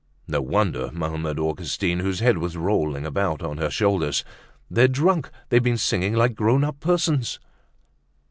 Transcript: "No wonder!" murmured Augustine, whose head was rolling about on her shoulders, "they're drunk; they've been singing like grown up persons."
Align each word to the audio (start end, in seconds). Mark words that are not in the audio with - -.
"No 0.27 0.41
wonder!" 0.41 0.89
murmured 0.91 1.37
Augustine, 1.37 1.99
whose 1.99 2.21
head 2.21 2.39
was 2.39 2.57
rolling 2.57 3.05
about 3.05 3.43
on 3.43 3.59
her 3.59 3.69
shoulders, 3.69 4.23
"they're 4.67 4.87
drunk; 4.87 5.29
they've 5.49 5.61
been 5.61 5.77
singing 5.77 6.15
like 6.15 6.33
grown 6.33 6.63
up 6.63 6.79
persons." 6.79 7.37